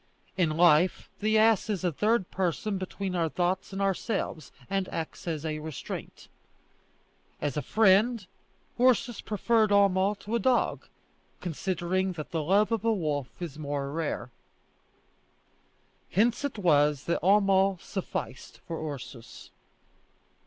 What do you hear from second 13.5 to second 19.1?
more rare. Hence it was that Homo sufficed for